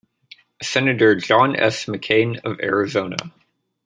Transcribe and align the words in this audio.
Senator 0.63 1.13
John 1.13 1.55
S. 1.55 1.85
McCain 1.85 2.43
of 2.43 2.59
Arizona. 2.59 3.17